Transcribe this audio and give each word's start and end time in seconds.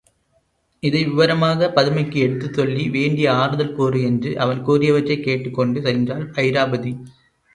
இதை 0.83 1.05
விவரமாகப் 1.05 1.75
பதுமைக்கு 1.75 2.17
எடுத்துச் 2.19 2.53
சொல்லி, 2.53 2.89
வேண்டிய 2.89 3.33
ஆறுதல் 3.33 3.73
கூறு 3.73 4.01
என்று 4.01 4.39
அவன் 4.39 4.65
கூறியவற்றைக் 4.65 5.23
கேட்டுக்கொண்டு 5.23 5.81
சென்றாள் 5.81 6.25
அயிராபதி. 6.35 6.93